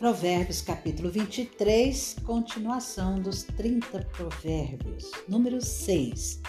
Provérbios 0.00 0.62
capítulo 0.62 1.10
23, 1.10 2.16
continuação 2.24 3.20
dos 3.20 3.42
30 3.42 3.98
provérbios. 4.04 5.10
Número 5.28 5.60
6. 5.60 6.40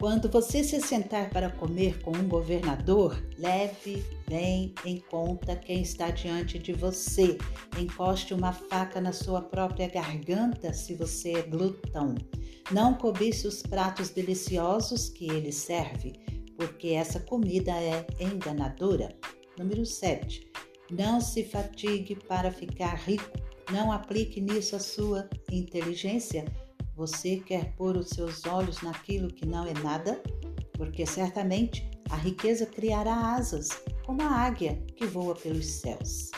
Quando 0.00 0.28
você 0.28 0.64
se 0.64 0.80
sentar 0.80 1.30
para 1.30 1.48
comer 1.48 2.02
com 2.02 2.10
um 2.10 2.26
governador, 2.26 3.16
leve 3.38 4.04
bem 4.28 4.74
em 4.84 4.98
conta 4.98 5.54
quem 5.54 5.82
está 5.82 6.10
diante 6.10 6.58
de 6.58 6.72
você. 6.72 7.38
Encoste 7.78 8.34
uma 8.34 8.52
faca 8.52 9.00
na 9.00 9.12
sua 9.12 9.40
própria 9.40 9.86
garganta 9.86 10.72
se 10.72 10.96
você 10.96 11.34
é 11.34 11.42
glutão. 11.42 12.16
Não 12.72 12.92
cobice 12.92 13.46
os 13.46 13.62
pratos 13.62 14.10
deliciosos 14.10 15.08
que 15.08 15.30
ele 15.30 15.52
serve, 15.52 16.14
porque 16.56 16.88
essa 16.88 17.20
comida 17.20 17.70
é 17.70 18.04
enganadora. 18.18 19.16
Número 19.56 19.86
7. 19.86 20.50
Não 20.90 21.20
se 21.20 21.44
fatigue 21.44 22.14
para 22.14 22.50
ficar 22.52 22.94
rico. 22.94 23.30
Não 23.72 23.90
aplique 23.90 24.40
nisso 24.40 24.76
a 24.76 24.78
sua 24.78 25.28
inteligência. 25.50 26.44
Você 26.94 27.38
quer 27.38 27.74
pôr 27.74 27.96
os 27.96 28.10
seus 28.10 28.46
olhos 28.46 28.80
naquilo 28.82 29.28
que 29.28 29.44
não 29.44 29.66
é 29.66 29.74
nada? 29.82 30.22
Porque 30.74 31.04
certamente 31.04 31.90
a 32.10 32.16
riqueza 32.16 32.66
criará 32.66 33.34
asas, 33.34 33.68
como 34.04 34.22
a 34.22 34.30
águia 34.30 34.80
que 34.94 35.06
voa 35.06 35.34
pelos 35.34 35.66
céus. 35.66 36.30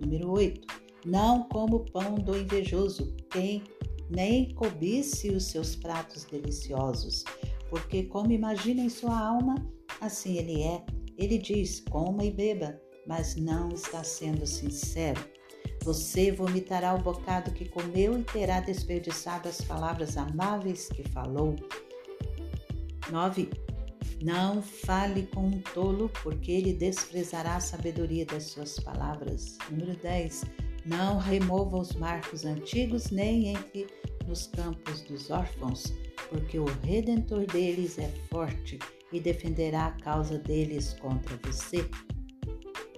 Número 0.00 0.30
8. 0.30 0.66
Não 1.04 1.42
como 1.48 1.76
o 1.76 1.90
pão 1.90 2.14
do 2.14 2.38
invejoso, 2.38 3.12
quem 3.30 3.64
nem 4.08 4.54
cobice 4.54 5.30
os 5.30 5.46
seus 5.46 5.74
pratos 5.74 6.24
deliciosos, 6.24 7.24
porque 7.68 8.04
como 8.04 8.32
imagina 8.32 8.82
em 8.82 8.88
sua 8.88 9.18
alma, 9.18 9.54
assim 10.00 10.36
ele 10.36 10.62
é. 10.62 10.84
Ele 11.16 11.38
diz: 11.38 11.80
coma 11.80 12.24
e 12.24 12.30
beba 12.30 12.80
mas 13.06 13.36
não 13.36 13.70
está 13.70 14.04
sendo 14.04 14.46
sincero. 14.46 15.20
Você 15.82 16.30
vomitará 16.30 16.94
o 16.94 17.02
bocado 17.02 17.52
que 17.52 17.68
comeu 17.68 18.18
e 18.18 18.22
terá 18.22 18.60
desperdiçado 18.60 19.48
as 19.48 19.60
palavras 19.62 20.16
amáveis 20.16 20.88
que 20.88 21.02
falou. 21.08 21.56
9. 23.10 23.48
Não 24.22 24.60
fale 24.60 25.26
com 25.34 25.46
um 25.46 25.60
tolo, 25.74 26.10
porque 26.22 26.52
ele 26.52 26.74
desprezará 26.74 27.56
a 27.56 27.60
sabedoria 27.60 28.26
das 28.26 28.44
suas 28.44 28.78
palavras. 28.78 29.56
Número 29.70 29.96
10. 29.96 30.44
Não 30.84 31.18
remova 31.18 31.78
os 31.78 31.94
marcos 31.94 32.44
antigos, 32.44 33.10
nem 33.10 33.48
entre 33.48 33.86
nos 34.26 34.46
campos 34.46 35.00
dos 35.02 35.30
órfãos, 35.30 35.92
porque 36.28 36.58
o 36.58 36.66
redentor 36.84 37.46
deles 37.46 37.98
é 37.98 38.08
forte 38.30 38.78
e 39.12 39.18
defenderá 39.18 39.86
a 39.86 39.92
causa 39.92 40.38
deles 40.38 40.94
contra 41.00 41.38
você. 41.42 41.88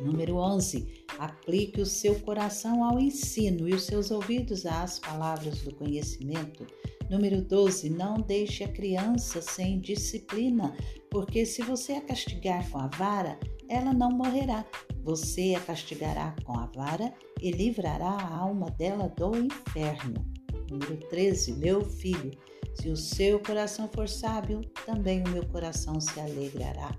Número 0.03 0.37
11. 0.37 1.05
Aplique 1.19 1.81
o 1.81 1.87
seu 1.87 2.19
coração 2.21 2.83
ao 2.85 2.99
ensino 2.99 3.69
e 3.69 3.75
os 3.75 3.85
seus 3.85 4.11
ouvidos 4.11 4.67
às 4.67 4.99
palavras 4.99 5.63
do 5.63 5.75
conhecimento. 5.75 6.67
Número 7.09 7.43
12. 7.43 7.91
Não 7.91 8.15
deixe 8.15 8.65
a 8.65 8.69
criança 8.69 9.41
sem 9.41 9.81
disciplina, 9.81 10.75
porque 11.11 11.47
se 11.47 11.63
você 11.63 11.93
a 11.93 12.01
castigar 12.01 12.69
com 12.71 12.79
a 12.79 12.89
vara, 12.89 13.39
ela 13.69 13.93
não 13.93 14.11
morrerá. 14.11 14.65
Você 15.05 15.55
a 15.55 15.61
castigará 15.61 16.35
com 16.45 16.59
a 16.59 16.67
vara 16.67 17.13
e 17.41 17.51
livrará 17.51 18.11
a 18.11 18.37
alma 18.37 18.71
dela 18.71 19.09
do 19.09 19.37
inferno. 19.37 20.25
Número 20.71 20.97
13. 21.09 21.55
Meu 21.55 21.85
filho, 21.85 22.31
se 22.75 22.89
o 22.89 22.97
seu 22.97 23.39
coração 23.41 23.89
for 23.93 24.09
sábio, 24.09 24.63
também 24.87 25.23
o 25.23 25.29
meu 25.29 25.47
coração 25.47 26.01
se 26.01 26.19
alegrará. 26.19 26.97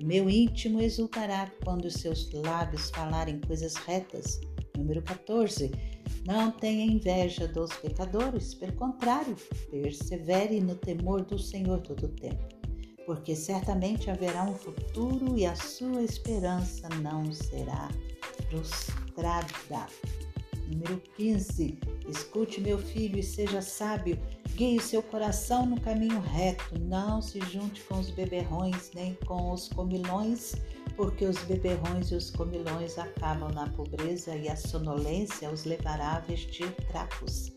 Meu 0.00 0.28
íntimo 0.28 0.80
exultará 0.80 1.50
quando 1.64 1.90
seus 1.90 2.30
lábios 2.32 2.90
falarem 2.90 3.40
coisas 3.40 3.74
retas. 3.74 4.40
Número 4.76 5.00
14. 5.02 5.70
Não 6.26 6.50
tenha 6.50 6.84
inveja 6.84 7.46
dos 7.46 7.72
pecadores, 7.74 8.54
pelo 8.54 8.72
contrário, 8.72 9.36
persevere 9.70 10.60
no 10.60 10.74
temor 10.74 11.22
do 11.22 11.38
Senhor 11.38 11.80
todo 11.80 12.06
o 12.06 12.08
tempo, 12.08 12.48
porque 13.06 13.36
certamente 13.36 14.10
haverá 14.10 14.42
um 14.44 14.54
futuro 14.54 15.36
e 15.36 15.44
a 15.44 15.54
sua 15.54 16.02
esperança 16.02 16.88
não 17.02 17.30
será 17.30 17.88
frustrada. 18.48 19.86
Número 20.66 20.98
15. 21.16 21.78
Escute, 22.08 22.60
meu 22.60 22.78
filho, 22.78 23.18
e 23.18 23.22
seja 23.22 23.62
sábio. 23.62 24.18
Guie 24.54 24.78
seu 24.78 25.02
coração 25.02 25.64
no 25.64 25.80
caminho 25.80 26.20
reto. 26.20 26.78
Não 26.78 27.22
se 27.22 27.40
junte 27.40 27.80
com 27.82 27.98
os 27.98 28.10
beberrões 28.10 28.90
nem 28.94 29.14
com 29.26 29.52
os 29.52 29.68
comilões, 29.68 30.54
porque 30.96 31.24
os 31.24 31.38
beberrões 31.44 32.10
e 32.10 32.14
os 32.14 32.30
comilões 32.30 32.98
acabam 32.98 33.50
na 33.52 33.68
pobreza 33.70 34.36
e 34.36 34.48
a 34.48 34.56
sonolência 34.56 35.50
os 35.50 35.64
levará 35.64 36.16
a 36.16 36.20
vestir 36.20 36.70
trapos. 36.88 37.52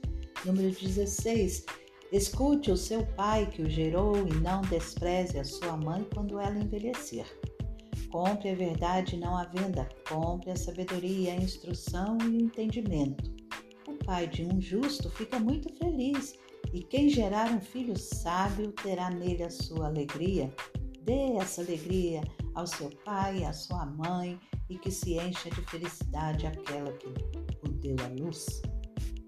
Número 0.45 0.71
16. 0.71 1.65
Escute 2.13 2.71
o 2.71 2.77
seu 2.77 3.05
pai 3.05 3.47
que 3.47 3.61
o 3.61 3.69
gerou 3.69 4.15
e 4.25 4.33
não 4.35 4.61
despreze 4.61 5.37
a 5.37 5.43
sua 5.43 5.75
mãe 5.75 6.07
quando 6.13 6.39
ela 6.39 6.57
envelhecer. 6.57 7.25
Compre 8.09 8.51
a 8.51 8.55
verdade 8.55 9.17
não 9.17 9.37
a 9.37 9.43
venda, 9.43 9.89
compre 10.07 10.51
a 10.51 10.55
sabedoria, 10.55 11.33
a 11.33 11.35
instrução 11.35 12.17
e 12.21 12.27
o 12.27 12.41
entendimento 12.41 13.37
pai 14.07 14.25
de 14.25 14.45
um 14.45 14.61
justo 14.61 15.09
fica 15.09 15.37
muito 15.37 15.69
feliz, 15.75 16.39
e 16.73 16.81
quem 16.81 17.09
gerar 17.09 17.51
um 17.51 17.59
filho 17.59 17.99
sábio 17.99 18.71
terá 18.71 19.09
nele 19.09 19.43
a 19.43 19.49
sua 19.49 19.87
alegria. 19.87 20.49
Dê 21.03 21.33
essa 21.37 21.61
alegria 21.61 22.21
ao 22.55 22.65
seu 22.65 22.89
pai, 23.03 23.43
à 23.43 23.51
sua 23.51 23.85
mãe, 23.85 24.39
e 24.69 24.77
que 24.77 24.89
se 24.89 25.15
encha 25.15 25.49
de 25.49 25.61
felicidade 25.63 26.47
aquela 26.47 26.91
que 26.93 27.07
o 27.07 27.69
deu 27.69 27.97
à 28.03 28.07
luz. 28.07 28.61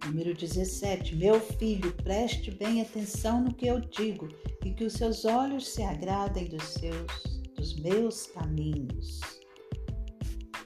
Número 0.05 0.33
17. 0.33 1.13
Meu 1.17 1.41
filho, 1.41 1.93
preste 1.97 2.49
bem 2.49 2.81
atenção 2.81 3.43
no 3.43 3.53
que 3.53 3.67
eu 3.67 3.81
digo, 3.81 4.29
e 4.63 4.71
que 4.71 4.85
os 4.85 4.93
seus 4.93 5.25
olhos 5.25 5.67
se 5.67 5.83
agradem 5.83 6.45
dos 6.45 6.63
seus 6.63 7.39
dos 7.57 7.75
meus 7.81 8.27
caminhos. 8.27 9.19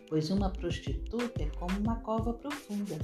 Pois 0.07 0.29
uma 0.29 0.51
prostituta 0.51 1.41
é 1.41 1.49
como 1.57 1.79
uma 1.79 1.95
cova 2.01 2.31
profunda 2.33 2.99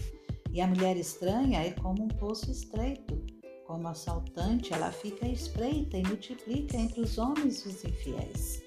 e 0.51 0.61
a 0.61 0.67
mulher 0.67 0.97
estranha 0.97 1.61
é 1.61 1.71
como 1.71 2.03
um 2.03 2.07
poço 2.07 2.49
estreito. 2.49 3.21
Como 3.65 3.87
assaltante, 3.87 4.73
ela 4.73 4.91
fica 4.91 5.27
espreita 5.27 5.97
e 5.97 6.03
multiplica 6.03 6.75
entre 6.75 7.01
os 7.01 7.17
homens 7.19 7.65
os 7.65 7.83
infiéis. 7.83 8.63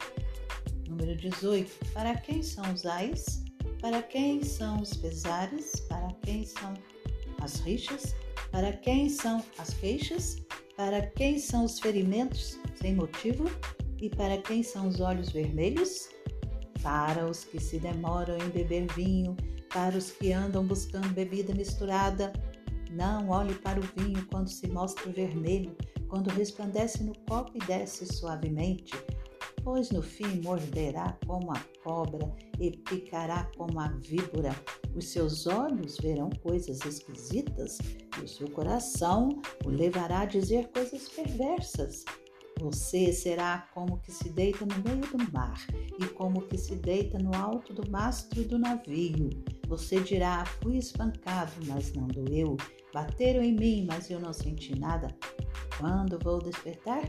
Número 0.88 1.16
18. 1.16 1.92
Para 1.92 2.15
quem 2.16 2.42
são 2.42 2.72
os 2.72 2.87
ais? 2.87 3.42
Para 3.81 4.00
quem 4.00 4.44
são 4.44 4.81
os 4.81 4.94
pesares? 4.94 5.81
Para 5.88 6.12
quem 6.22 6.44
são 6.44 6.72
as 7.41 7.59
rixas? 7.60 8.15
Para 8.53 8.72
quem 8.72 9.09
são 9.09 9.42
as 9.59 9.75
queixas? 9.75 10.37
Para 10.76 11.03
quem 11.03 11.38
são 11.38 11.65
os 11.65 11.81
ferimentos 11.81 12.60
sem 12.76 12.94
motivo? 12.94 13.50
E 14.00 14.09
para 14.09 14.38
quem 14.38 14.62
são 14.62 14.87
os 14.87 15.00
olhos 15.00 15.31
vermelhos? 15.31 16.10
Para 16.81 17.28
os 17.28 17.42
que 17.42 17.59
se 17.60 17.78
demoram 17.78 18.37
em 18.38 18.50
beber 18.50 18.87
vinho 18.94 19.37
para 19.72 19.97
os 19.97 20.10
que 20.10 20.33
andam 20.33 20.66
buscando 20.66 21.09
bebida 21.09 21.55
misturada, 21.55 22.33
não 22.91 23.31
olhe 23.31 23.55
para 23.55 23.81
o 23.81 23.83
vinho 23.97 24.27
quando 24.27 24.49
se 24.49 24.69
mostra 24.69 25.10
vermelho, 25.10 25.75
quando 26.09 26.28
resplandece 26.28 27.03
no 27.03 27.15
copo 27.27 27.53
e 27.55 27.66
desce 27.66 28.06
suavemente, 28.06 28.93
pois 29.65 29.91
no 29.91 30.03
fim 30.03 30.43
morderá 30.43 31.16
como 31.27 31.53
a 31.53 31.60
cobra 31.83 32.31
e 32.60 32.71
picará 32.71 33.50
como 33.56 33.81
a 33.81 33.88
víbora. 33.88 34.55
Os 34.94 35.09
seus 35.09 35.47
olhos 35.47 35.97
verão 35.97 36.28
coisas 36.43 36.81
esquisitas 36.84 37.78
e 38.19 38.25
o 38.25 38.28
seu 38.28 38.50
coração 38.50 39.41
o 39.65 39.71
levará 39.71 40.21
a 40.21 40.27
dizer 40.27 40.69
coisas 40.69 41.09
perversas. 41.09 42.04
Você 42.62 43.12
será 43.12 43.67
como 43.75 43.99
que 43.99 44.12
se 44.12 44.28
deita 44.28 44.65
no 44.65 44.75
meio 44.89 45.00
do 45.00 45.33
mar 45.33 45.61
e 45.99 46.06
como 46.06 46.42
que 46.42 46.57
se 46.57 46.77
deita 46.77 47.19
no 47.19 47.34
alto 47.34 47.75
do 47.75 47.91
mastro 47.91 48.45
do 48.45 48.57
navio. 48.57 49.31
Você 49.66 50.01
dirá: 50.01 50.45
Fui 50.63 50.77
espancado, 50.77 51.51
mas 51.66 51.92
não 51.92 52.07
doeu. 52.07 52.57
Bateram 52.95 53.42
em 53.42 53.53
mim, 53.53 53.84
mas 53.89 54.09
eu 54.10 54.21
não 54.21 54.33
senti 54.33 54.78
nada. 54.78 55.09
Quando 55.77 56.21
vou 56.22 56.39
despertar? 56.39 57.03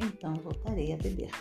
Então 0.00 0.34
voltarei 0.34 0.92
a 0.92 0.96
beber. 0.96 1.32